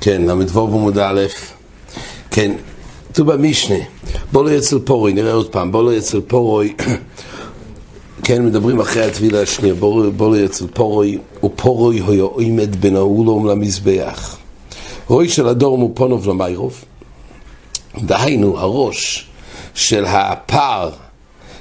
[0.00, 1.20] כן, ל"ו עמוד א',
[2.30, 2.52] כן,
[3.12, 3.76] כתוב במשנה,
[4.32, 6.74] בוא לא אצל פורוי, נראה עוד פעם, בוא לא אצל פורוי,
[8.24, 14.36] כן, מדברים אחרי הטבילה השנייה, בוא לא אצל פורוי, ופורוי היה עומד בין האולום למזבח.
[15.08, 16.84] רוי של הדורם הוא פונוב למיירוב,
[17.98, 19.30] דהיינו, הראש
[19.74, 20.90] של הפער,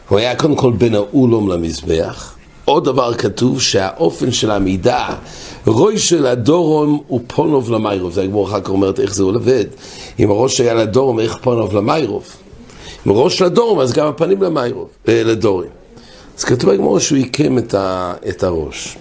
[0.10, 2.39] הוא היה קודם כל בין האולום למזבח,
[2.70, 5.08] עוד דבר כתוב שהאופן של העמידה,
[5.68, 8.14] רוי של הדורום הוא פונוב למיירוב.
[8.14, 9.66] זה הגמור אחר כך אומרת איך זה עובד.
[10.20, 12.24] אם הראש היה לדורום, איך פונוב למיירוב?
[13.06, 15.70] אם הראש לדורום, אז גם הפנים למיירוב, אה, לדורים.
[16.38, 18.98] אז כתוב בגמור שהוא עיקם את, ה, את הראש.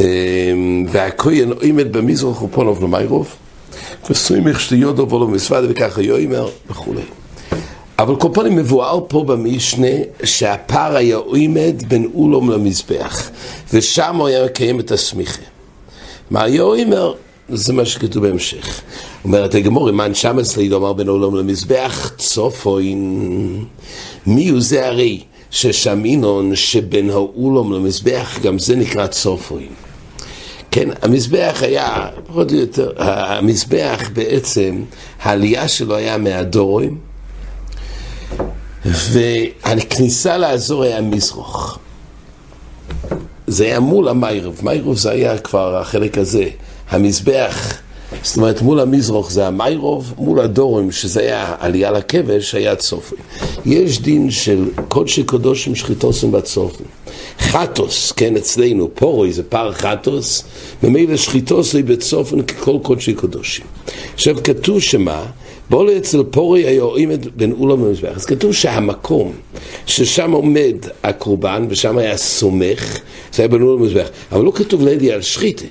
[0.00, 0.06] אה,
[0.88, 3.28] והכהן עומד במזרח פונוב למיירוב.
[4.10, 7.02] וסוימך שתיודו ולא מסווד וככה יאמר וכולי.
[7.98, 9.86] אבל כל פעם מבואר פה במשנה
[10.24, 13.30] שהפער היה עומד בין אולום למזבח
[13.72, 15.42] ושם הוא היה מקיים את הסמיכה.
[16.30, 17.14] מה היה אומר?
[17.48, 18.80] זה מה שכתוב בהמשך.
[19.24, 23.64] אומרת הגמור, אם שם אצלי לומר בין אולום למזבח צופוין.
[24.26, 29.68] מי הוא זה הרי ששמינון שבין האולום למזבח גם זה נקרא צופוין.
[30.70, 34.82] כן, המזבח היה, פחות או יותר, המזבח בעצם,
[35.22, 37.05] העלייה שלו היה מהדורים
[38.86, 41.78] והכניסה לאזור היה מזרוח.
[43.46, 46.48] זה היה מול המיירוב, מיירוב זה היה כבר החלק הזה,
[46.90, 47.78] המזבח,
[48.22, 53.16] זאת אומרת מול המזרוח זה המיירוב, מול הדורים שזה היה עלייה לכבש היה צופן.
[53.66, 56.84] יש דין של קודשי קודושים שחיתוסים בצופן.
[57.38, 60.44] חטוס, כן אצלנו, פורוי זה פר חטוס,
[60.82, 63.66] ממילא שחיתוסי בצופן ככל קודשי קודושים.
[64.14, 65.26] עכשיו כתוב שמה?
[65.70, 68.16] בואו אצל פורי היה עומד בין אולם למזבח.
[68.16, 69.32] אז כתוב שהמקום
[69.86, 72.98] ששם עומד הקורבן ושם היה סומך,
[73.32, 74.08] זה היה בין אולם למזבח.
[74.32, 75.64] אבל לא כתוב לידי על שחיתה.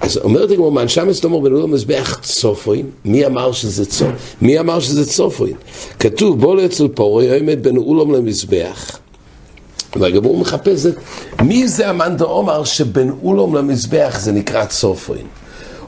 [0.00, 4.16] אז אומרת הגמרא, מן שם אצלומר בין אולם למזבח צופוין, מי אמר שזה צופוין?
[4.42, 5.54] מי אמר שזה צופוין?
[5.98, 8.98] כתוב בואו אצל פורי עומד בין אולם למזבח.
[9.96, 10.94] והגמור מחפש את
[11.42, 15.26] מי זה המאן דאמר שבין אולם למזבח זה נקרא צופוין?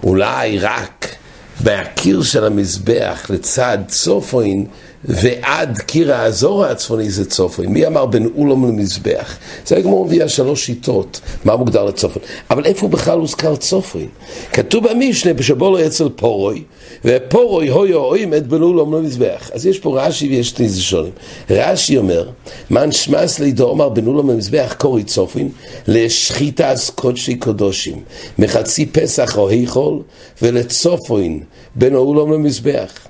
[0.02, 1.16] אולי רק
[1.62, 4.66] בהקיר של המזבח לצד צופוין
[5.04, 7.70] ועד קיר האזור הצפוני זה צופוין.
[7.70, 9.38] מי אמר בין אולם למזבח?
[9.66, 12.24] זה הגמור מביאה שלוש שיטות, מה מוגדר לצופוין.
[12.50, 14.08] אבל איפה בכלל הוזכר צופוין?
[14.52, 16.62] כתוב במשנה בשבו לא אצל פורוי,
[17.04, 19.50] ופורוי הויו עומד בין אולם למזבח.
[19.54, 21.12] אז יש פה רש"י ויש שני זשונים.
[21.50, 22.28] רש"י אומר,
[22.70, 25.48] מן שמס לידו אומר בין אולם למזבח קורי צופוין,
[25.86, 28.02] לשחיטס קודשי קודושים,
[28.38, 30.02] מחצי פסח או היכול,
[30.42, 31.40] ולצופוין
[31.74, 33.09] בין האולם למזבח.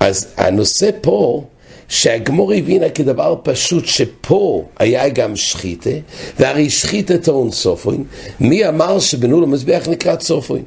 [0.00, 1.44] אז הנושא פה,
[1.88, 5.90] שהגמור הבינה כדבר פשוט שפה היה גם שחיתה,
[6.38, 8.04] והרי שחיתה טעון צופוין,
[8.40, 10.62] מי אמר שבנו למזבח נקרא צופוין?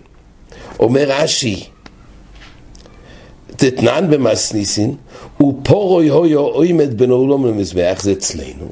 [0.79, 1.63] אומר רש"י,
[3.55, 4.95] תתנן במסניסין,
[5.41, 8.67] ופורוי הויו עומד בין העולם למזבח, זה אצלנו,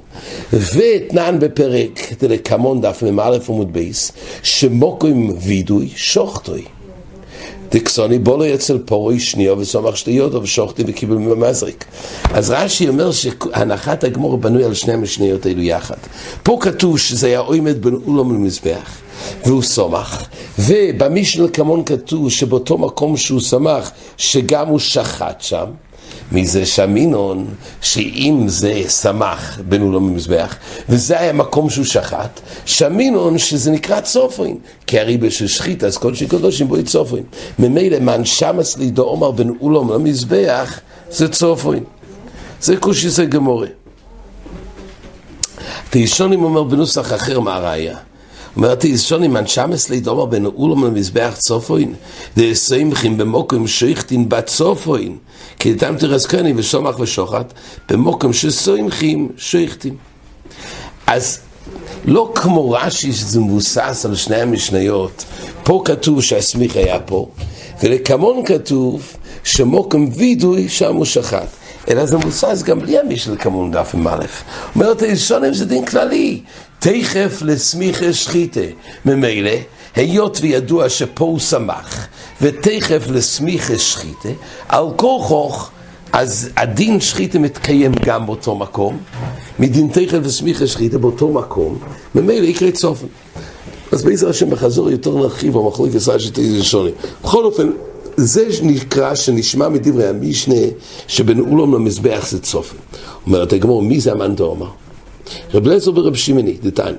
[0.54, 4.12] ואתנן בפרק דלקמון דף מ"א עמוד בייס,
[4.44, 6.64] שמוקרים וידוי שוחטוי.
[7.72, 11.86] דקסוני בולו אצל פורוי שניו וסומך שטויותו ושוחטי וקיבל ממזריק.
[12.34, 15.96] אז רש"י אומר שהנחת הגמור בנוי על שני המשניות האלו יחד.
[16.44, 19.02] פה כתוב שזה היה עומד בין אולם למזבח.
[19.46, 20.26] והוא סומך,
[20.60, 25.66] ובמשנה כמון כתוב שבאותו מקום שהוא סמך, שגם הוא שחט שם,
[26.32, 27.48] מזה שמינון,
[27.82, 30.56] שאם זה סמך בין אולם למזבח,
[30.90, 36.28] וזה היה מקום שהוא שחט, שמינון שזה נקרא צופוין, כי הרי בשביל שחית אז קודשי
[36.28, 37.24] קודשים בואי צופוין.
[37.60, 41.84] ממילא מן שמס לידו עומר בין אולם למזבח, זה צופוין.
[42.62, 43.68] זה קושיסי גמורי.
[45.90, 47.98] תישונים אומר בנוסח אחר מה הראייה.
[48.56, 51.94] אומר תישון אם אנשמס לידומר בין אולם למזבח צופוין,
[52.38, 55.18] דסיימכים במוקם שייכתין בצופוין,
[55.60, 57.54] כי דתם תרסקני ושומח ושוחט,
[57.90, 59.96] במוקם שסיימכים שייכתין.
[61.08, 61.40] אז
[62.06, 65.26] לא כמו רש"י שזה מבוסס על שני המשניות,
[65.64, 67.28] פה כתוב שהסמיך היה פה,
[67.84, 71.48] ולכמון כתוב שמוקם וידוי שם הוא שחט.
[71.90, 74.26] אלא זה מבוסס גם בלי המשנה כמון דף עם א'.
[74.76, 76.42] אומרת הישונים זה דין כללי,
[76.82, 78.60] תכף לסמיכה שחיתה.
[79.06, 79.52] ממילא,
[79.96, 82.08] היות וידוע שפה הוא שמח,
[82.42, 84.30] ותכף לסמיכה שחיתה,
[84.70, 85.72] על כוכוך,
[86.14, 88.98] אז הדין שחיתה מתקיים גם באותו מקום,
[89.60, 91.80] מדין תכף לסמיכה שחיתה באותו מקום,
[92.16, 93.08] ממילא יקרה צופן.
[93.92, 96.94] אז בעזר השם בחזור יותר נרחיב במחלוקת ישראל שתהיה ראשונים.
[97.24, 97.72] בכל אופן,
[98.18, 100.56] זה נקרא שנשמע מדברי המשנה
[101.08, 102.78] שבין אולם למזבח זה צופן.
[103.26, 104.81] אומרת הגמור, מי זה המאן דאמר?
[105.54, 106.94] רב לזר ורב שמעני, דתניא.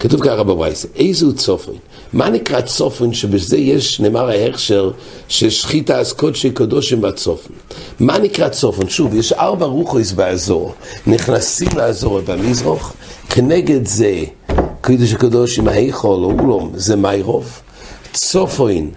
[0.00, 1.72] כתוב ככה בברייס, איזו צופן?
[2.12, 4.90] מה נקרא צופן שבזה יש, נאמר ההכשר,
[5.28, 7.54] ששחית אז קודשי קדושים בצופן?
[8.00, 8.88] מה נקרא צופן?
[8.88, 10.74] שוב, יש ארבע רוחויס באזור,
[11.06, 12.92] נכנסים לאזור במזרוח,
[13.28, 14.24] כנגד זה
[14.80, 17.60] קדוש הקדושים, ההיכול או אולום, זה מיירוב,
[18.12, 18.88] צופן,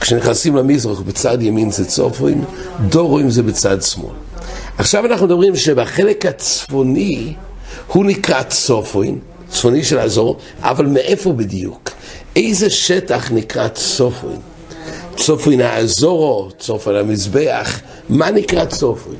[0.00, 2.40] כשנכנסים למזרח בצד ימין זה צופן,
[2.88, 4.14] דורוים זה בצד שמאל.
[4.78, 7.34] עכשיו אנחנו מדברים שבחלק הצפוני
[7.92, 9.18] הוא נקרא צופוין,
[9.50, 11.90] צפוני של האזור, אבל מאיפה בדיוק?
[12.36, 14.38] איזה שטח נקרא צופוין?
[15.16, 19.16] צופוין האזורו, צופוין המזבח, מה נקרא צופוין?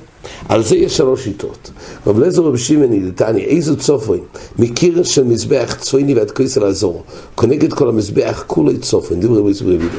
[0.49, 1.71] על זה יש שלוש שיטות.
[2.07, 4.23] רב לזר רב שמעני דתני, איזו צופוין?
[4.59, 7.03] מקיר של מזבח צפויני ועד כיס על האזור,
[7.37, 9.99] כנגד כל המזבח כולי צופוין, דיבר רבי יוסף ורבי יהודה.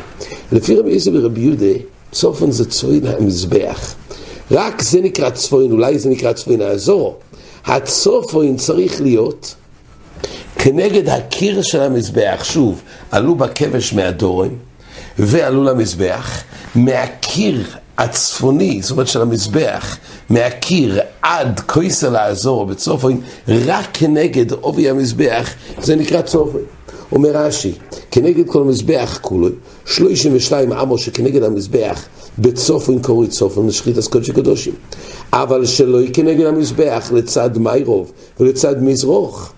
[0.52, 1.80] לפי רבי יוסף ורבי יהודה,
[2.12, 3.96] צופוין זה צפוין המזבח.
[4.52, 7.20] רק זה נקרא צפוין, אולי זה נקרא צפוין האזור.
[7.66, 9.56] הצופוין צריך להיות
[10.56, 12.42] כנגד הקיר של המזבח.
[12.44, 12.82] שוב,
[13.12, 14.58] עלו בכבש מהדורים
[15.20, 16.44] ועלו למזבח.
[16.76, 17.64] מהקיר
[17.98, 19.98] הצפוני, זאת אומרת של המזבח,
[20.30, 26.66] מהקיר עד כויסל האזור בצופוין, רק כנגד עובי המזבח, זה נקרא צופוין.
[27.12, 27.74] אומר רש"י,
[28.12, 29.48] כנגד כל המזבח כולו,
[29.86, 32.06] שלושים ושתיים עמו שכנגד המזבח
[32.40, 34.74] בצופן קוראים צופן לשחית אז קודשי קדושים.
[35.34, 39.54] אבל שלא יהיה כנגד המזבח לצד מיירוב ולצד מזרוך.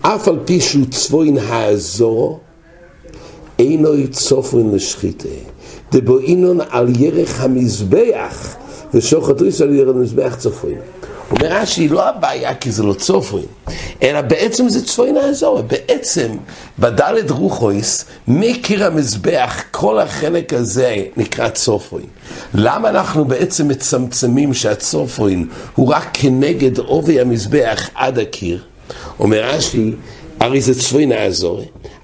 [0.00, 2.40] אף על פי שהוא צפוין האזור,
[3.58, 5.28] אינו צופן לשחיתה.
[5.92, 8.56] דבואינון על ירך המזבח
[8.94, 10.78] ושוחט ריס על ירך המזבח צופוין.
[11.30, 13.44] אומר רש"י, לא הבעיה כי זה לא צופוין,
[14.02, 16.28] אלא בעצם זה צפוין האזור, בעצם
[16.78, 22.06] בדלת רוחויס, מקיר המזבח, כל החלק הזה נקרא צופוין.
[22.54, 28.62] למה אנחנו בעצם מצמצמים שהצופוין הוא רק כנגד עובי המזבח עד הקיר?
[29.20, 29.92] אומר רש"י,
[30.40, 31.60] הרי זה צפוין האזור,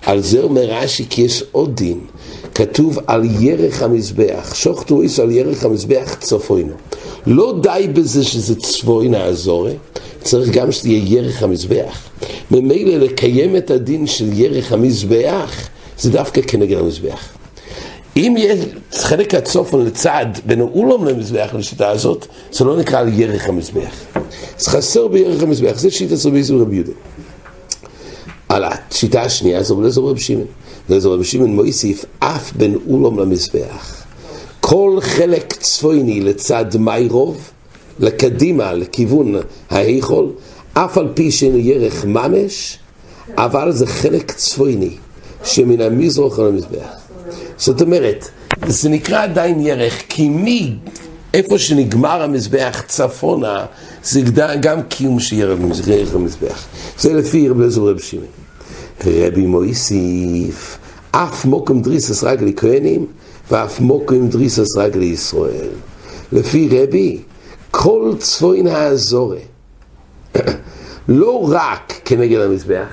[0.06, 2.00] על זה אומר רש"י כי יש עוד דין.
[2.54, 6.74] כתוב על ירך המזבח, שוחטו איס על ירך המזבח צפוינו.
[7.26, 9.74] לא די בזה שזה צפוין האזורי,
[10.22, 12.08] צריך גם שזה יהיה ירך המזבח.
[12.50, 17.28] ממילא לקיים את הדין של ירך המזבח, זה דווקא כנגד המזבח.
[18.16, 18.58] אם יש
[18.94, 23.94] חלק הצופן לצד בין האולום למזבח לשיטה הזאת, זה לא נקרא על ירך המזבח.
[24.58, 26.92] זה חסר בירך המזבח, זה שיטה ביזור רבי יהודה.
[28.48, 30.46] על השיטה השנייה זה לא רבי שמעון.
[30.88, 34.01] זה רבי שמעון מויסיף אף בין אולום למזבח.
[34.72, 37.50] כל חלק צפויני לצד מיירוב,
[37.98, 39.34] לקדימה, לכיוון
[39.70, 40.26] ההיכול,
[40.74, 42.78] אף על פי שאין ירך ממש,
[43.36, 44.90] אבל זה חלק צפויני,
[45.44, 46.88] שמן המזרוח על המזבח.
[47.56, 48.28] זאת אומרת,
[48.66, 50.74] זה נקרא עדיין ירך, כי מי,
[51.34, 53.66] איפה שנגמר המזבח צפונה,
[54.04, 54.20] זה
[54.60, 55.46] גם קיום שיהיה
[55.88, 56.64] ירך המזבח.
[56.98, 58.26] זה לפי רבי לזור רבי שמעון.
[59.06, 60.78] רבי מויסיף,
[61.10, 63.06] אף מוקם דריסס רגלי כהנים,
[63.52, 65.68] ואף מוקם דריסס רגלי ישראל.
[66.32, 67.18] לפי רבי,
[67.70, 69.40] כל צפוין האזורי,
[71.08, 72.86] לא רק כנגד המזבח,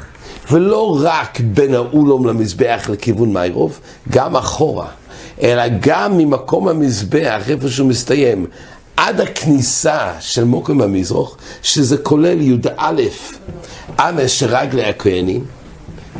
[0.51, 3.79] ולא רק בין האולום למזבח לכיוון מיירוב,
[4.09, 4.87] גם אחורה,
[5.41, 8.45] אלא גם ממקום המזבח, איפה שהוא מסתיים,
[8.97, 13.01] עד הכניסה של מוקם המזרוח, שזה כולל י"א
[13.99, 15.45] אמס של רגלי הכהנים,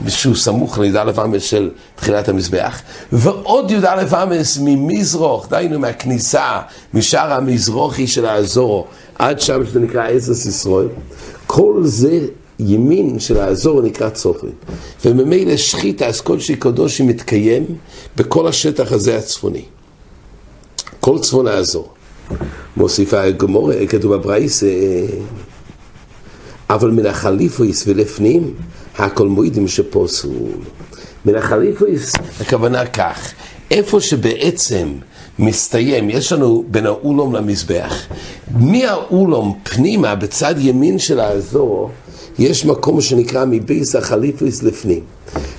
[0.07, 6.60] שהוא סמוך לי"א אמס של תחילת המזבח, ועוד י"א אמס ממזרוך, דהיינו מהכניסה,
[6.94, 8.88] משער המזרוחי של האזור,
[9.20, 10.88] עד שם שזה נקרא עזרס ישראל,
[11.48, 12.20] כל זה
[12.60, 14.48] ימין של האזור נקרא צופן.
[15.06, 17.65] וממילא שחיטה, אז קודשי קדושי מתקיים
[18.15, 19.63] בכל השטח הזה הצפוני.
[21.00, 21.89] כל צפון האזור.
[22.77, 24.63] מוסיפה הגמורה, כתוב בברייס,
[26.70, 28.53] אבל מן החליפויס ולפנים,
[29.00, 30.51] הכל מועידים שפוסול.
[31.25, 33.34] מן החליפויס, הכוונה כך,
[33.72, 34.88] איפה שבעצם
[35.39, 38.08] מסתיים, יש לנו בין האולום למזבח,
[38.60, 41.89] מהאולום פנימה, בצד ימין של האזור,
[42.39, 45.03] יש מקום שנקרא מבייס החליפויס לפנים.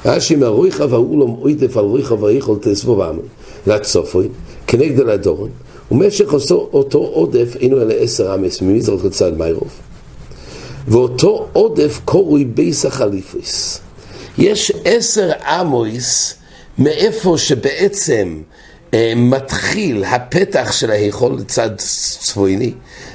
[0.05, 3.23] רש"י מהרויחה והאולום אוידף על רויחה ואיכול תסבו ועמל,
[3.67, 4.29] לצופוי,
[4.67, 5.51] כנגד הדורון,
[5.91, 6.33] ומשך
[6.73, 9.71] אותו עודף אינו אלא עשר אמס ממזרח לצד מיירוב.
[10.89, 13.81] ואותו עודף קורוי בייס החליפוס.
[14.39, 16.35] יש עשר אמויס
[16.79, 18.41] מאיפה שבעצם
[18.95, 22.73] אה, מתחיל הפתח של ההיכול לצד צפויני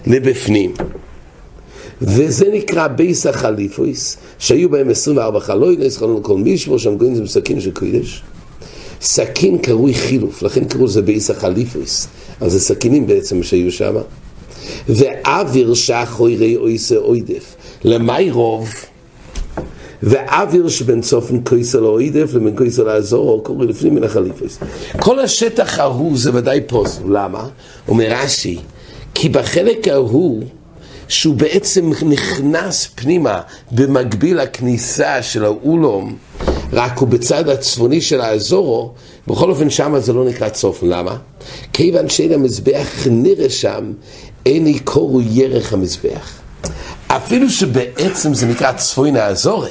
[0.08, 0.74] לבפנים.
[2.02, 7.28] וזה נקרא בייס החליפוס, שהיו בהם 24 חלוי, נס חלון כל מישמו, שם גויים זה
[7.28, 8.24] סכין של קודש.
[9.02, 12.08] סכין קרוי חילוף, לכן קראו לזה בייס החליפוס.
[12.42, 13.96] אז זה סכינים בעצם שהיו שם.
[14.90, 17.56] ואוויר שחוי ראי אויסה אוידף.
[17.84, 18.70] למי רוב?
[20.04, 24.60] ואוויר שבין צופן כויסל או עידף לבין כויסל האזור, קורא לפנים מן החליפס.
[25.00, 27.48] כל השטח ההוא זה ודאי פוסל, למה?
[27.88, 28.60] אומר רש"י,
[29.14, 30.44] כי בחלק ההוא
[31.08, 33.42] שהוא בעצם נכנס פנימה
[33.72, 36.16] במקביל לכניסה של האולום,
[36.74, 38.94] רק הוא בצד הצפוני של האזורו,
[39.28, 41.18] בכל אופן שם זה לא נקרא צופן, למה?
[41.74, 43.94] כיוון שאין המזבח נראה שם,
[44.46, 46.32] אין עיקור ירך המזבח.
[47.08, 49.70] אפילו שבעצם זה נקרא צפוין האזורי,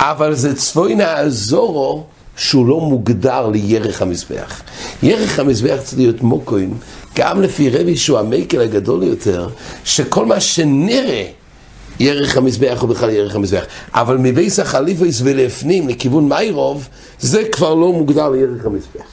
[0.00, 2.04] אבל זה צפוין האזורו
[2.36, 4.62] שהוא לא מוגדר לירך המזבח.
[5.02, 6.74] ירך המזבח צריך להיות מוקוין,
[7.16, 9.48] גם לפי רבי שהוא המקל הגדול יותר,
[9.84, 11.26] שכל מה שנראה
[12.00, 13.64] ירך המזבח הוא בכלל ירך המזבח.
[13.94, 16.88] אבל מבייס החליפוס ולפנים לכיוון מיירוב,
[17.20, 19.06] זה כבר לא מוגדר לירך המזבח.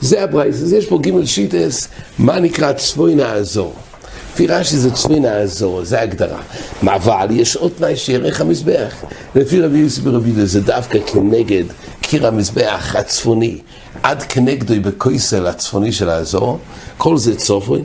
[0.00, 3.74] זה הברייס, אז יש פה ג' שיטס, מה נקרא צפוין האזור.
[4.34, 6.40] לפי רש"י זה צפוין האזור, זה ההגדרה.
[6.82, 8.94] אבל יש עוד תנאי שירך המזבח.
[9.34, 11.64] לפי רבי יוסי ברבי זה דווקא כנגד
[12.00, 13.58] קיר המזבח הצפוני,
[14.02, 16.58] עד כנגדוי בקויסל הצפוני של האזור,
[16.98, 17.82] כל זה צופרי.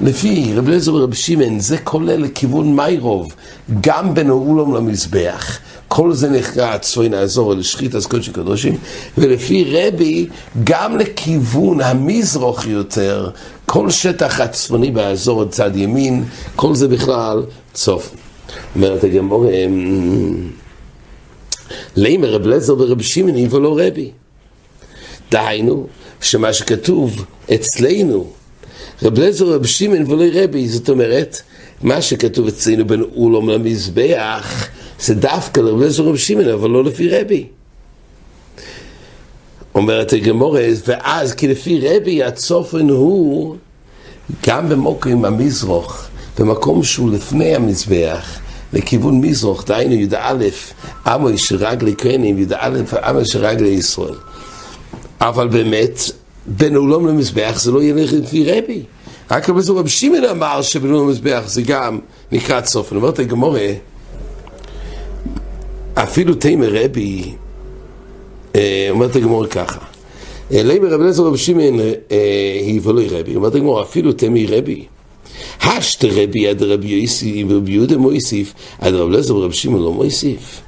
[0.00, 3.34] לפי רבי אליעזר ורבי שמעון, זה כולל לכיוון מיירוב,
[3.80, 5.58] גם בין האולום למזבח.
[5.94, 8.78] כל זה נחרא צפוין האזור לשחית אז קודשי קדושים,
[9.18, 10.26] ולפי רבי,
[10.64, 13.30] גם לכיוון המזרוח יותר,
[13.66, 16.24] כל שטח הצפוני באזור צד ימין,
[16.56, 18.14] כל זה בכלל צוף.
[18.76, 19.46] אומרת הגמור,
[21.96, 24.10] לימר רב לזר ורב שמעון ולא רבי.
[25.30, 25.86] דהיינו,
[26.20, 28.26] שמה שכתוב אצלנו,
[29.02, 31.42] רב לזר ורב שמעון ולא רבי, זאת אומרת,
[31.82, 34.68] מה שכתוב אצלנו בין אולום למזבח,
[35.00, 37.46] זה דווקא לרב לזר ורב שמעון, אבל לא לפי רבי.
[39.74, 43.56] אומרת הגמורה, ואז כי לפי רבי הצופן הוא
[44.46, 46.08] גם במוקרים המזרוח,
[46.38, 48.38] במקום שהוא לפני המזבח,
[48.72, 50.44] לכיוון מזרוח, דהיינו י"א,
[51.06, 54.14] עמוי של רגלי כהנים, י"א עמוי של רגלי ישראל.
[55.20, 56.00] אבל באמת,
[56.46, 58.82] בין אולם למזבח זה לא ילך לפי רבי.
[59.30, 61.98] רק רבי שמעון אמר שבין אולם למזבח זה גם
[62.32, 62.96] נקרא צופן.
[62.96, 63.68] אומרת הגמורה,
[65.94, 67.32] אפילו תימר רבי,
[68.54, 69.78] אה, אומרת הגמורה ככה,
[70.50, 71.80] לימר רבי אליעזר רבי שמעון
[72.66, 74.84] היא ולא רבי, אומרת הגמורה, אפילו תמי רבי.
[75.62, 80.60] השת רבי עד רבי יוסיף ורבי יהודה מויסיף, עד רבי אליעזר ורבי שמעון לא מויסיף.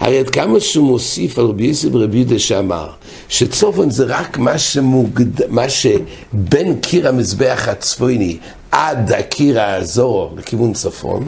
[0.00, 2.88] הרי עד כמה שהוא מוסיף על רבי יוסיף ורבי יהודה שאמר,
[3.28, 5.46] שצופן זה רק מה, שמוגד...
[5.48, 8.38] מה שבין קיר המזבח הצפוני
[8.72, 11.26] עד הקיר האזור לכיוון צפון,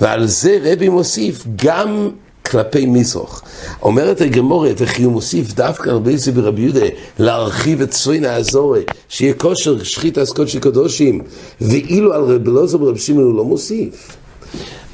[0.00, 2.10] ועל זה רבי מוסיף גם
[2.50, 3.42] כלפי מזרח.
[3.82, 6.86] אומרת הגמורת, וכי הוא מוסיף דווקא רבי יוסי ברבי יהודה
[7.18, 11.20] להרחיב את צוין האזורי, שיהיה כושר שחית אז קודשי קדושים,
[11.60, 14.16] ואילו על רבי לוזר ברבי שמעון הוא לא מוסיף.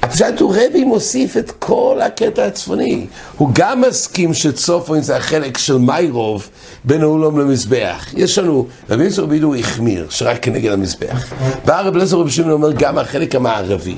[0.02, 3.06] הפשט הוא רבי מוסיף את כל הקטע הצפוני.
[3.36, 6.48] הוא גם מסכים שצופוין זה החלק של מיירוב
[6.84, 8.06] בין האולום למזבח.
[8.16, 11.32] יש לנו, רבי יוסי רבי הוא החמיר, שרק כנגד המזבח.
[11.64, 13.96] בא רבי לוזר ברבי שמעון אומר גם החלק המערבי.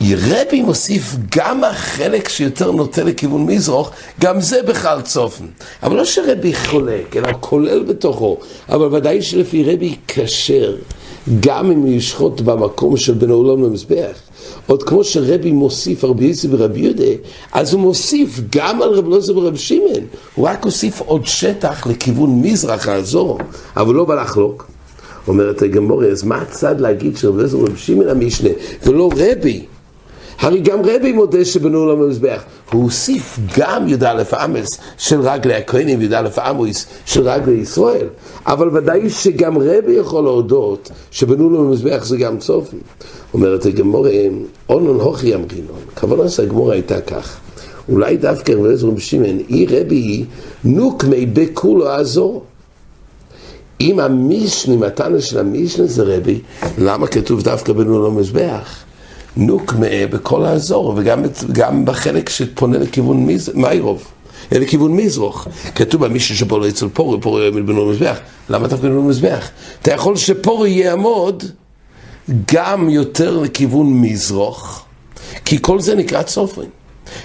[0.00, 3.90] רבי מוסיף גם החלק שיותר נוטה לכיוון מזרוח,
[4.20, 5.44] גם זה בכלל צופן.
[5.82, 8.38] אבל לא שרבי חולק, אלא כולל בתוכו.
[8.68, 10.76] אבל ודאי שלפי רבי כשר,
[11.40, 14.16] גם אם ישחוט במקום של בין העולם למזבח.
[14.66, 17.04] עוד כמו שרבי מוסיף רבי יוסי ורבי יהודה,
[17.52, 20.06] אז הוא מוסיף גם על רבי לוזר ורבי שמעון.
[20.34, 23.38] הוא רק הוסיף עוד שטח לכיוון מזרח האזור,
[23.76, 24.70] אבל לא בא לחלוק.
[25.28, 28.50] אומרת הגמורה, אז מה הצד להגיד שרבי לוזר ורבי שמעון המשנה,
[28.86, 29.64] ולא רבי?
[30.38, 32.42] הרי גם רבי מודה שבנו לו מזבח.
[32.72, 38.06] הוא הוסיף גם י"א אמס של רגלי הכהנים וי"א אמויס של רגלי ישראל.
[38.46, 42.76] אבל ודאי שגם רבי יכול להודות שבנו לו מזבח זה גם צופי.
[43.34, 44.10] אומרת הגמורה,
[44.68, 45.80] אונון הוכי אמרינון.
[45.94, 47.36] כוונה שהגמורה הייתה כך.
[47.88, 50.24] אולי דווקא רבי עזר בשמן, אי רבי
[50.64, 52.44] נוקמי בכולו עזור.
[53.80, 56.40] אם המשנה, מתנה של המשנה זה רבי,
[56.78, 58.10] למה כתוב דווקא בנו לו
[59.36, 59.46] מזבח?
[59.46, 59.74] נוק
[60.10, 64.04] בכל האזור, וגם בחלק שפונה לכיוון מיירוב,
[64.52, 65.48] לכיוון מזרוח.
[65.74, 68.18] כתוב במישהו שפורא אצל פורי, פורי יעמוד בנו מזבח.
[68.48, 69.50] למה אתה בנו מזבח?
[69.82, 71.44] אתה יכול שפורי יעמוד
[72.52, 74.84] גם יותר לכיוון מזרוח,
[75.44, 76.68] כי כל זה נקרא צופרין.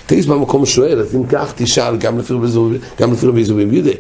[0.06, 2.34] תגיד במקום שואל, אז אם כך תשאל גם לפי
[3.28, 3.92] רבי זובים יהודה.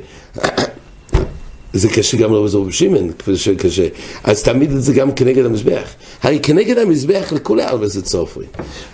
[1.74, 3.12] זה קשה גם לרב זרוב שמעון,
[3.58, 3.88] קשה.
[4.24, 5.89] אז תעמיד את זה גם כנגד המזבח.
[6.24, 8.46] הרי כנגד המזבח לכולי עלמא זה צופרי.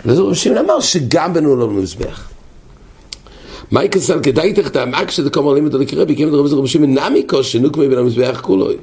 [0.06, 2.28] וזרוב שמעון אמר שגם בנו לא למזבח.
[3.70, 7.24] מה יקסל כדאי תחתם, אקשא דקום עליהם את הלקרבי, כי אם רב זרוב שמעון נמי
[7.26, 8.76] כושר, נוקמי בין המזבח כולוי.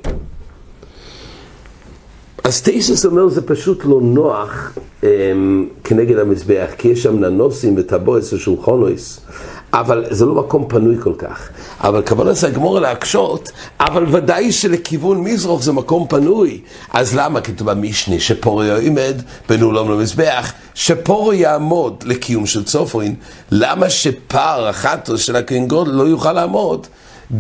[2.43, 5.05] אז טייסס אומר זה פשוט לא נוח um,
[5.83, 9.19] כנגד המזבח, כי יש שם ננוסים וטבועס ושולחונויס,
[9.79, 11.49] אבל זה לא מקום פנוי כל כך.
[11.81, 16.61] אבל כוונת הגמור להקשות, אבל ודאי שלכיוון מזרוח זה מקום פנוי.
[16.93, 23.15] אז למה כתוב במשנה שפורו יעמד בין אולם למזבח, שפורו יעמוד לקיום של צופוין,
[23.51, 26.87] למה שפר החטוס של הכהן גודל לא יוכל לעמוד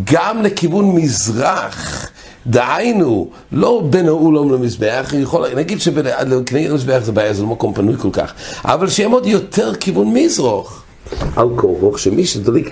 [0.03, 2.09] גם לכיוון מזרח?
[2.47, 7.97] דהיינו, לא בין האולם למזבח, יכול, נגיד שכנגד המזבח זה בעיה, זה לא מקום פנוי
[7.97, 8.33] כל כך,
[8.65, 10.86] אבל שיעמוד יותר כיוון מזרוח.
[11.35, 12.63] על כורוך שמי שדולי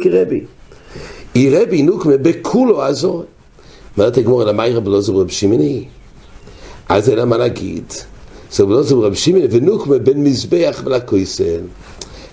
[0.00, 0.44] כרבי.
[1.34, 3.24] יראה בי נוקמה בכולו עזור.
[3.98, 5.84] אומרת הגמור, אלא מהי רבי לוזר רבי שמעוני?
[6.88, 7.84] אז אין מה להגיד.
[8.52, 11.60] זה רבי לוזר רבי שמעוני ונוקמה בין מזבח ולכויסל.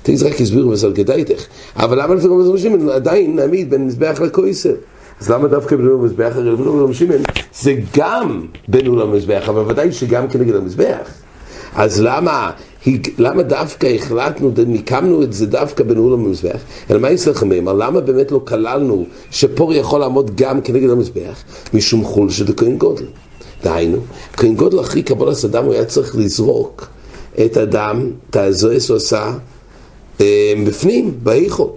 [0.03, 1.43] תגיד, רק הסבירו בסל כדאיתך.
[1.75, 4.75] אבל למה לפי רבי שמעון עדיין נעמיד בין מזבח לכויסל?
[5.21, 6.31] אז למה דווקא בין אולם המזבח?
[6.35, 7.21] הרי לפי רבי שמעון
[7.61, 11.09] זה גם בין אולם המזבח, אבל ודאי שגם כנגד המזבח.
[11.75, 12.51] אז למה
[13.17, 16.59] למה דווקא החלטנו, מיקמנו את זה דווקא בניהול המזבח?
[16.91, 17.73] אלא מה יצטרך מימר?
[17.73, 21.43] למה באמת לא כללנו שפור יכול לעמוד גם כנגד המזבח?
[21.73, 23.05] משום חול של כהן גודל.
[23.63, 23.97] דהיינו,
[24.33, 26.87] כהן גודל אחרי קבולת אדם הוא היה צריך לזרוק
[27.45, 29.33] את הדם, את הזוהס הוא עשה
[30.21, 31.75] אה, בפנים, באיכו.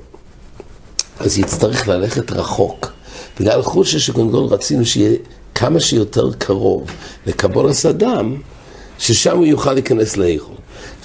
[1.21, 2.93] אז יצטרך ללכת רחוק.
[3.41, 5.17] בגלל חושה של כהן גודל רצינו שיהיה
[5.55, 6.91] כמה שיותר קרוב
[7.27, 8.37] לקבולת אדם,
[8.99, 10.53] ששם הוא יוכל להיכנס לאיכו.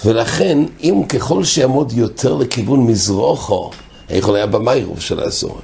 [0.04, 3.70] ולכן, אם ככל שיעמוד יותר לכיוון מזרוחו,
[4.10, 5.58] יכול היה במיירוב של האזור.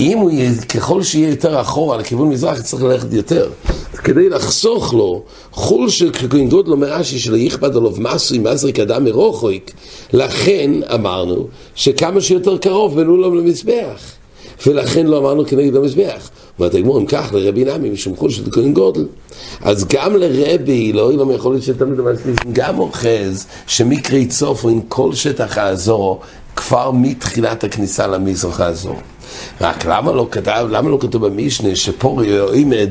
[0.00, 3.50] אם הוא יהיה, ככל שיהיה יותר אחורה לכיוון מזרח, יצטרך ללכת יותר.
[4.04, 5.22] כדי לחסוך לו
[5.52, 9.70] חול של כהן גודלו מרש"י שלא יכבד עליו מסוי מזריק אדם מרוחק,
[10.12, 14.00] לכן אמרנו שכמה שיותר קרוב בין אולם למזבח.
[14.66, 16.30] ולכן לא אמרנו כנגד המזבח.
[16.60, 19.06] אומרת הגמור, אם כך, לרבי נמי חול של כהן גודל.
[19.60, 24.80] אז גם לרבי, לא יהיה לו יכול להיות שתלמיד המסליסים, גם אוחז שמקרי צופו עם
[24.88, 26.20] כל שטח האזור
[26.56, 28.96] כבר מתחילת הכניסה למזרח האזור.
[29.60, 32.90] רק למה לא כתב, למה לא כתוב במשנה שפורי עומד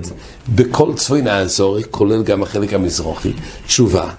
[0.56, 3.34] בכל צפון האזור, כולל גם החלק המזרחי?
[3.68, 4.10] תשובה,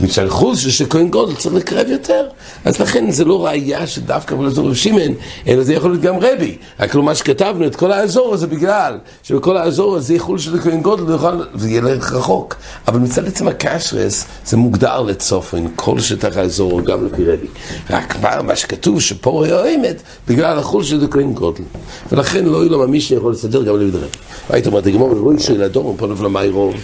[0.00, 2.26] מצד חוץ שכהן גודל צריך לקרב יותר.
[2.64, 5.14] אז לכן זה לא ראייה שדווקא בלזור רב שמעון,
[5.48, 6.56] אלא זה יכול להיות גם רבי.
[6.80, 11.18] רק כלומר שכתבנו את כל האזור הזה בגלל שבכל האזור הזה יחול של כהן גודל
[11.54, 12.56] זה ילך רחוק.
[12.88, 17.46] אבל מצד עצם הקשרס זה מוגדר לצופן, כל שטח האזור גם לפי רבי.
[17.90, 19.94] רק מה, מה שכתוב שפה הוא עומד
[20.28, 21.64] בגלל החול של כהן גודל.
[22.12, 24.06] ולכן לא יהיה לו המשנה יכול לסדר גם לבד רבי.
[24.50, 26.74] והיית אומרת, תגמור, רואי של הדור, פה נבלה רוב.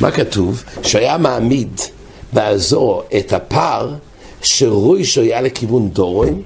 [0.00, 0.62] מה כתוב?
[0.82, 1.80] שהיה מעמיד
[2.32, 3.94] באזור את הפר
[4.42, 6.42] שרוישו היה לכיוון דורוין,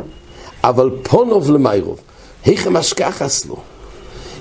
[0.65, 1.99] אבל פונוב למיירוב.
[2.45, 3.57] היכם אשכחס לו.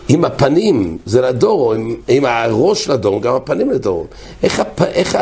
[0.08, 4.06] עם הפנים זה לדורו, עם, עם הראש לדורו, גם הפנים לדורו.
[4.44, 5.18] איך, הפ, איך,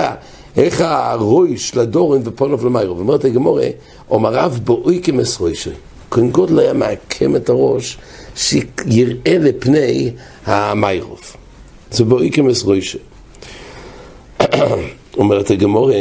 [0.58, 3.00] איך הרויש לדורון ופונוב למיירוב?
[3.00, 3.68] אומרת הגמורה,
[4.10, 5.74] אומר רב בואי כמס רוישוי.
[6.12, 7.98] כהן גודל היה מעקם את הראש
[8.36, 10.12] שיראה לפני
[10.46, 11.22] המיירוב.
[11.92, 13.02] זה בואי כמס רוישוי.
[15.18, 15.96] אומרת הגמורה,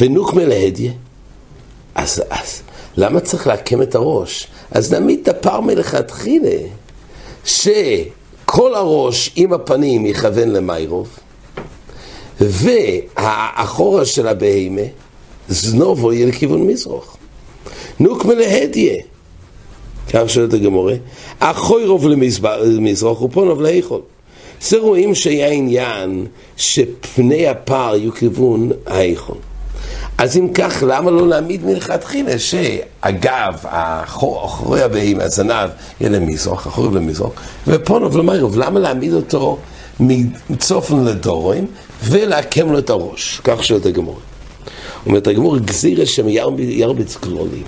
[0.00, 0.92] ונוקמה להדיה,
[1.94, 2.62] אז, אז
[2.96, 4.46] למה צריך לעקם את הראש?
[4.70, 6.56] אז נעמיד את הפר מלכתחילה,
[7.44, 11.18] שכל הראש עם הפנים יכוון למיירוב,
[12.40, 14.82] והאחורה של הבהמה,
[15.48, 17.16] זנובו יהיה לכיוון מזרוח.
[18.00, 18.94] נוקמה להדיה.
[20.12, 20.94] כך שואלת הגמורה,
[21.38, 22.08] אחוי רוב
[22.64, 24.00] למזרח ופונוב לאיכול.
[24.60, 29.38] זה רואים שהיה עניין שפני הפער יהיו כיוון האיכון.
[30.18, 37.30] אז אם כך, למה לא להעמיד מלכתחילה שהגב, אחורי הבהים, הזנב, יהיה למזרח, אחורי למזרח,
[37.66, 39.58] ופונוב למיירוב, למה להעמיד אותו
[40.50, 41.66] מצופן לדורים
[42.04, 43.40] ולעקם לו את הראש?
[43.44, 44.18] כך שואלת הגמור.
[45.06, 47.64] אומרת הגמור, גזירה שם ירביץ גלולים.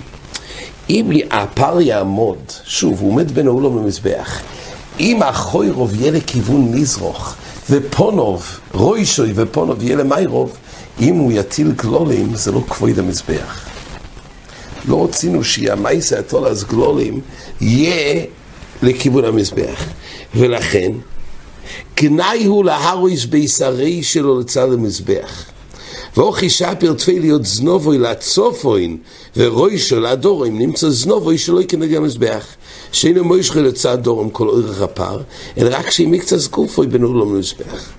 [0.89, 4.41] אם הפער יעמוד, שוב, הוא עומד בין האולם למזבח,
[4.99, 7.37] אם החוירוב יהיה לכיוון מזרוח,
[7.69, 10.57] ופונוב, רוישוי ופונוב יהיה למיירוב,
[11.01, 13.65] אם הוא יטיל גלולים, זה לא כבוד המזבח.
[14.87, 17.21] לא רצינו שהמייסה התולס גלולים
[17.61, 18.25] יהיה
[18.81, 19.83] לכיוון המזבח.
[20.35, 20.91] ולכן,
[21.97, 25.45] גנאי הוא להרויס בישרי שלו לצד המזבח.
[26.17, 28.97] ואוכי שפר תפיליות זנובוי לצופוין
[29.37, 32.45] ורוישו לדורים נמצא זנובוי שלא יקנה גם מזבח.
[32.91, 35.21] שאינו מוישכו לצד דורם כל אורך הפר,
[35.57, 37.89] אלא רק שהיא מקצה זקופוי בנו לא מזבח.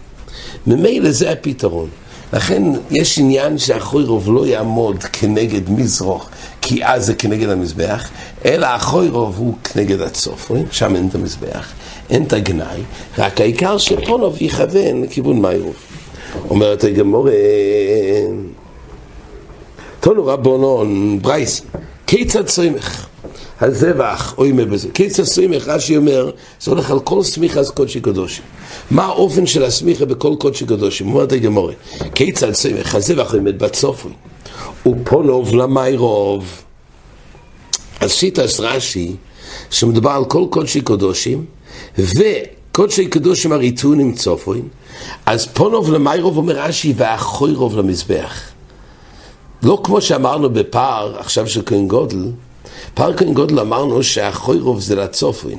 [0.66, 1.88] ממילא זה הפתרון.
[2.32, 6.28] לכן יש עניין שהחוירוב לא יעמוד כנגד מזרוח,
[6.60, 8.10] כי אז זה כנגד המזבח,
[8.44, 11.72] אלא החוירוב הוא כנגד הצופוי, שם אין את המזבח.
[12.10, 12.80] אין את הגנאי,
[13.18, 15.91] רק העיקר שפונוב יכוון לכיוון מיירוב.
[16.50, 17.32] אומרת הגמורה,
[20.00, 21.62] תונו רבונון, ברייס,
[22.06, 23.06] כיצד סומך?
[23.62, 24.88] הזבח, עוימד בזה.
[24.94, 28.44] כיצד סמיך, רש"י אומר, זה הולך על כל סמיכה אז קודשי קדושים.
[28.90, 31.08] מה האופן של הסמיכה בכל קודשי קדושים?
[31.08, 31.72] אומרת הגמורה,
[32.14, 34.12] כיצד סמיך, הזבח עומד בצופוין,
[34.86, 36.62] ופונוב למיירוב.
[38.00, 39.16] אז שיטס רש"י,
[39.70, 41.44] שמדובר על כל קודשי קדושים,
[42.72, 44.68] וקודשי קדושים הרי טעונים צופוין,
[45.26, 48.40] אז פונוב למיירוב אומר רש"י, והחוירוב למזבח.
[49.62, 52.30] לא כמו שאמרנו בפער עכשיו של כהן גודל,
[52.94, 55.58] פער כהן גודל אמרנו שהחוירוב זה לצופוין,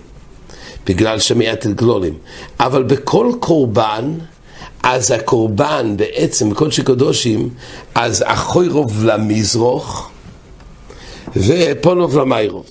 [0.85, 2.13] בגלל שמיית גלולים.
[2.59, 4.13] אבל בכל קורבן,
[4.83, 7.49] אז הקורבן בעצם, בקודשי קדושים,
[7.95, 10.09] אז החוירוב למזרוך,
[11.35, 12.65] ופונוב למיירוב.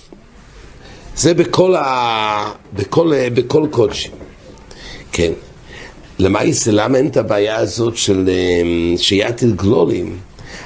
[1.17, 2.53] זה בכל, ה...
[2.75, 4.13] בכל, בכל קודשים.
[5.13, 5.33] כן.
[6.19, 10.17] למעשה, למה אין את הבעיה הזאת של אמ, שיית גלולים?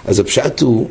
[0.05, 0.89] אז הפשט הוא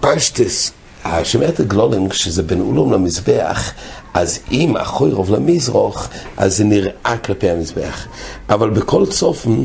[0.00, 0.72] פשטס,
[1.04, 3.72] השמיעת הגלולים, כשזה בין אולום למזבח,
[4.14, 8.06] אז אם החוי רוב למזרוך, אז זה נראה כלפי המזבח.
[8.50, 9.64] אבל בכל צופן,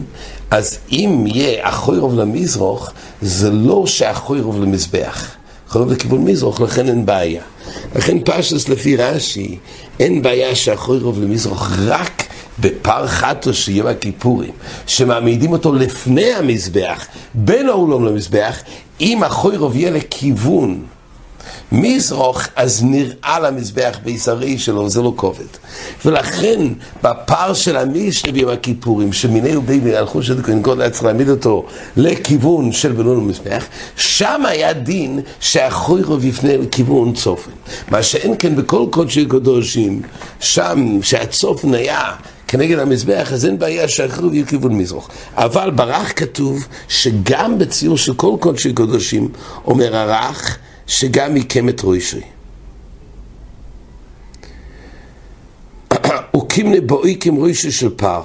[0.52, 5.28] אז אם יהיה החוי רוב למזרוך, זה לא שהחוי רוב למזבח.
[5.70, 7.42] חוי לכיוון מזרוך, לכן אין בעיה.
[7.96, 9.58] לכן פשטס לפי רש"י,
[10.00, 12.23] אין בעיה שהחוי רוב למזרוך רק
[12.64, 14.52] בפר חטו של יום הכיפורים,
[14.88, 18.60] שמעמידים אותו לפני המזבח, בין האולום למזבח,
[19.02, 20.86] אם החוירוב יהיה לכיוון
[21.74, 25.46] מזרוך, אז נראה למזבח בישרי שלו, זה לא כובד.
[26.06, 26.62] ולכן,
[27.04, 31.66] בפר של המשנה ביום הכיפורים, שמיני וביבי הלכו של כהן גודל היה צריך להעמיד אותו
[31.98, 37.52] לכיוון של בנון המזבח, שם היה דין שהחוירוב יפנה לכיוון צופן.
[37.92, 40.02] מה שאין כן בכל קודשי קדושים,
[40.40, 42.12] שם שהצופן היה
[42.48, 45.10] כנגד המזבח, אז אין בעיה שהחרוב יהיה כיוון מזרוח.
[45.36, 49.30] אבל ברח כתוב שגם בציור של כל קודשי קודשים,
[49.66, 50.58] אומר הרך,
[50.88, 52.22] שגם עיקם את רוישוי.
[56.54, 58.22] וקימנה בואי כמרוישי של פר.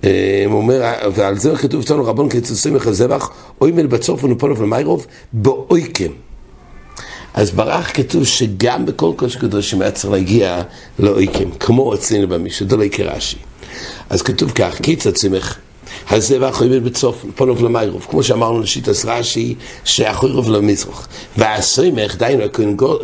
[0.00, 0.10] הוא
[0.50, 0.82] אומר,
[1.14, 6.12] ועל זה כתוב אצלנו רבון כצוסים מחזבח, אוי מל בצוף ונופולוב למיירוב, באויקם.
[7.34, 10.62] אז ברח כתוב שגם בכל קודש קדושים היה צריך להגיע
[10.98, 13.36] לאויקם, כמו אצלנו במשנה, דולי כרש"י.
[14.10, 15.12] אז כתוב כך, קיצה
[16.10, 21.08] הזבח עומד בצוף, פונוב למיירוב, כמו שאמרנו לשיטס רש"י, שהחוירוב למזרח.
[21.36, 22.42] והסוימך, דיינו,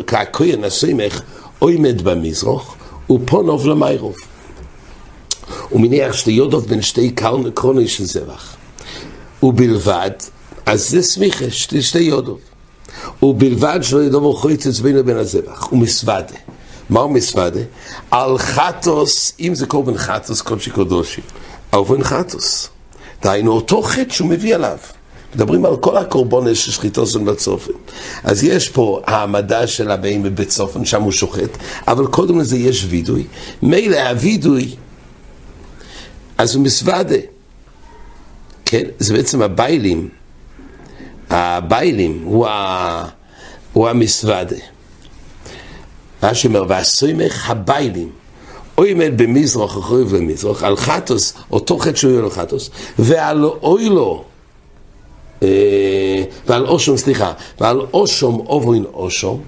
[0.07, 1.21] הכהן הסוימך
[1.59, 2.75] עומד במזרח,
[3.11, 4.15] ופונוב למיירוב.
[5.69, 7.15] הוא מניח שתי יודות בין שתי
[7.53, 8.55] קרוני של זבח.
[9.43, 10.11] ובלבד,
[10.65, 12.39] אז זה סמיכה, שתי, שתי יודות.
[13.23, 16.35] ובלבד שלא ידובו חויצץ בינו לבין הזבח, ומסוודה.
[16.89, 17.59] מהו מסוודה?
[18.11, 21.21] על חטוס, אם זה קורבן חטוס, קודשי קודושי,
[21.73, 22.69] אופן חטוס.
[23.21, 24.77] דהיינו אותו חטא שהוא מביא עליו.
[25.35, 27.71] מדברים על כל הקורבונס של שחיתוסן בצופן.
[28.23, 31.57] אז יש פה העמדה של הבאים בבית צופן, שם הוא שוחט,
[31.87, 33.27] אבל קודם לזה יש וידוי.
[33.61, 34.75] מילא הווידוי,
[36.37, 37.15] אז הוא מסוודה.
[38.65, 40.09] כן, זה בעצם הביילים.
[41.29, 43.05] הביילים הוא, ה...
[43.73, 44.55] הוא המסוודה.
[46.23, 48.20] מה שאומר, והסוימך הביילים.
[48.81, 53.89] אוי עומד במזרח, אחרי במזרח, על חטוס, אותו חטא שהוא יהיה לו חטוס, ועל אוי
[53.89, 54.23] לו,
[56.47, 59.41] ועל אושום, סליחה, ועל אושום אובוין אושום,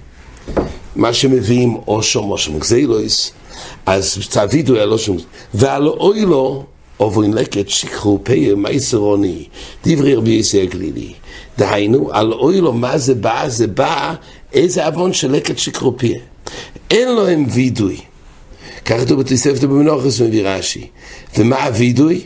[0.96, 3.32] מה שמביאים אושום, אושום גזילויס,
[3.86, 5.16] אז תעבידו על אושום,
[5.54, 6.64] ועל אוי לו,
[7.00, 9.44] אובוין לקט, שיקחו פיה מייסרוני,
[9.84, 11.12] דברי רבי יסי הגלילי.
[11.58, 13.44] דהיינו, על אוי לו, מה זה בא?
[13.48, 14.14] זה בא
[14.52, 16.18] איזה עוון של לקט שיקחו פיה.
[16.90, 18.00] אין להם וידוי.
[18.84, 20.88] כך כתוב בתוספתא במנוחס מביא רש"י.
[21.38, 22.20] ומה הווידוי?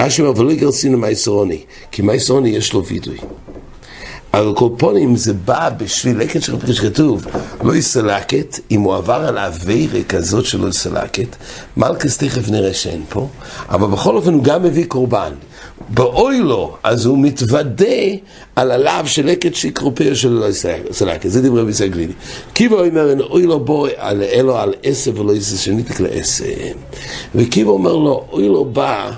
[0.00, 3.18] רש"י אומר, ולא יגרסינו מייסרוני, כי מייסרוני יש לו וידוי.
[4.34, 7.26] אבל כל פונים זה בא בשביל לקט של רבי שכתוב,
[7.62, 11.36] לא יסלקת, אם הוא עבר על אביירה כזאת שלא יסלקת,
[11.76, 13.28] מלכס תכף נראה שאין פה,
[13.68, 15.32] אבל בכל אופן הוא גם מביא קורבן.
[15.88, 17.86] באוי לו, אז הוא מתוודה
[18.56, 20.46] על הלאו של לקט שיקרופיה של לא
[20.90, 22.12] יסלקת, זה דברי בישראל גלילי.
[22.52, 26.74] קיבו אומר, אוי לו בו על אלו על עשב ולא יסס שניתק לעשב.
[27.34, 29.10] וקיבו אומר לו, אוי לו בא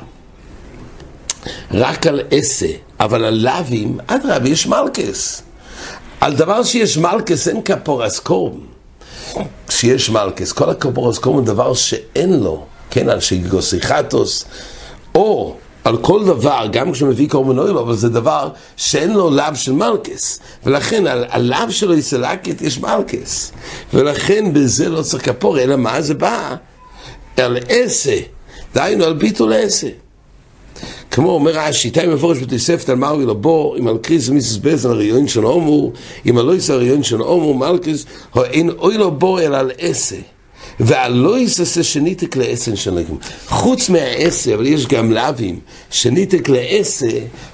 [1.70, 2.66] רק על עשה,
[3.00, 5.42] אבל על לאווים, אדרבה, יש מלכס.
[6.20, 8.58] על דבר שיש מלכס אין כפורס קורם.
[9.68, 14.44] כשיש מלכס, כל הכפורס קורם הוא דבר שאין לו, כן, על שגוסי חטוס,
[15.14, 15.56] או
[15.88, 20.40] על כל דבר, גם כשמביא קורבן אוילו, אבל זה דבר שאין לו לאו של מלכס.
[20.64, 23.52] ולכן על הלאו שלו יסלקת יש מלכס.
[23.94, 26.54] ולכן בזה לא צריך כפור, אלא מה זה בא?
[27.36, 28.18] על עשה,
[28.74, 29.88] דהיינו על ביטול עשה.
[31.10, 35.28] כמו אומר רש"י, תאי מפורש בתוספת על מרוי לבוא, אם על קריס מיסס בזן הריון
[35.28, 35.92] של הומו,
[36.26, 38.04] אם על לא יסר הריון של הומו, מלכס,
[38.36, 40.16] אין אוי לו בו אלא על עשה.
[40.80, 43.14] והלא יססה שניתק לעשן שלכם.
[43.46, 45.60] חוץ מהעשה, אבל יש גם לאווים,
[45.90, 47.06] שניתק לעשה,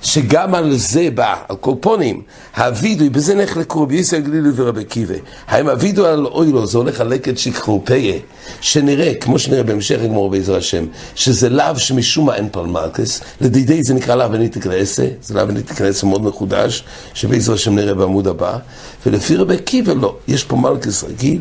[0.02, 2.22] שגם על זה בא, על קורפונים,
[2.54, 5.14] האבידוי, בזה נחלקו רבי ישראל גלילי ורבי קיבה.
[5.48, 8.14] האם אבידו על אוילו, זה הולך על לקט שיקחו פיה,
[8.60, 13.94] שנראה, כמו שנראה בהמשך הגמור בעזר השם, שזה לאו שמשום מה אין פלמרקס, לדידי זה
[13.94, 16.84] נקרא לאו וניתק לעשה, זה לאו וניתק לעשה מאוד מחודש,
[17.14, 18.58] שבעזר השם נראה בעמוד הבא,
[19.06, 21.40] ולפי רבי קיבה לא, יש פה מלכס רגיל,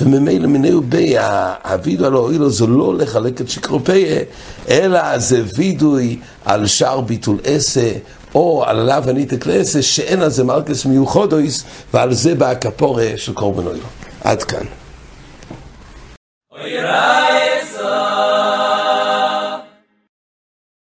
[0.00, 1.14] וממילא מינהו בי,
[1.64, 4.18] הווידו על האוילו זה לא לחלק את שקרופיה,
[4.68, 7.92] אלא זה וידוי על שער ביטול עשה,
[8.34, 13.32] או על עליו הניתק לעשה, שאין על זה מלכס מיוחדויס, ועל זה בא הכפורה של
[13.32, 13.86] קורבן אוילו.
[14.24, 14.64] עד כאן.